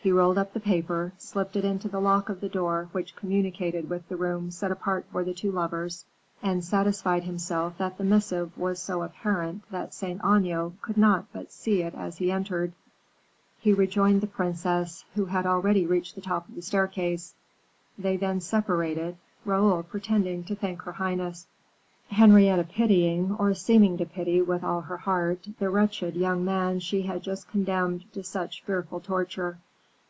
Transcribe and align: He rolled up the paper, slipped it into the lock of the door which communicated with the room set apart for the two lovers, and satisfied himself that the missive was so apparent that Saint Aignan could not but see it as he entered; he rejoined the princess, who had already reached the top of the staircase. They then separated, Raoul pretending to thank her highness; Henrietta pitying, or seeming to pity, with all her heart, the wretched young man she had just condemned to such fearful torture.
He 0.00 0.12
rolled 0.12 0.38
up 0.38 0.54
the 0.54 0.60
paper, 0.60 1.12
slipped 1.18 1.54
it 1.54 1.66
into 1.66 1.88
the 1.88 2.00
lock 2.00 2.30
of 2.30 2.40
the 2.40 2.48
door 2.48 2.88
which 2.92 3.14
communicated 3.16 3.90
with 3.90 4.08
the 4.08 4.16
room 4.16 4.50
set 4.50 4.70
apart 4.70 5.04
for 5.10 5.22
the 5.22 5.34
two 5.34 5.50
lovers, 5.52 6.06
and 6.42 6.64
satisfied 6.64 7.24
himself 7.24 7.76
that 7.76 7.98
the 7.98 8.04
missive 8.04 8.56
was 8.56 8.80
so 8.80 9.02
apparent 9.02 9.68
that 9.70 9.92
Saint 9.92 10.22
Aignan 10.24 10.78
could 10.80 10.96
not 10.96 11.26
but 11.32 11.52
see 11.52 11.82
it 11.82 11.94
as 11.94 12.16
he 12.16 12.30
entered; 12.30 12.72
he 13.60 13.74
rejoined 13.74 14.22
the 14.22 14.26
princess, 14.28 15.04
who 15.14 15.26
had 15.26 15.44
already 15.44 15.84
reached 15.84 16.14
the 16.14 16.22
top 16.22 16.48
of 16.48 16.54
the 16.54 16.62
staircase. 16.62 17.34
They 17.98 18.16
then 18.16 18.40
separated, 18.40 19.18
Raoul 19.44 19.82
pretending 19.82 20.42
to 20.44 20.54
thank 20.54 20.80
her 20.82 20.92
highness; 20.92 21.48
Henrietta 22.10 22.64
pitying, 22.64 23.36
or 23.38 23.52
seeming 23.52 23.98
to 23.98 24.06
pity, 24.06 24.40
with 24.40 24.64
all 24.64 24.82
her 24.82 24.96
heart, 24.98 25.48
the 25.58 25.68
wretched 25.68 26.14
young 26.16 26.44
man 26.46 26.78
she 26.80 27.02
had 27.02 27.22
just 27.22 27.50
condemned 27.50 28.10
to 28.14 28.22
such 28.22 28.62
fearful 28.62 29.00
torture. 29.00 29.58